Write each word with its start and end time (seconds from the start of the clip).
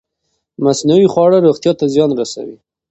مصنوعي 0.65 1.07
خواړه 1.13 1.37
روغتیا 1.47 1.71
ته 1.79 1.85
زیان 1.93 2.11
رسوي. 2.19 2.57